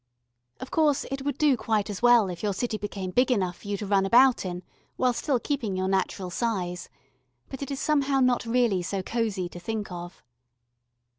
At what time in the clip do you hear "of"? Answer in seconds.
0.59-0.71, 9.91-10.23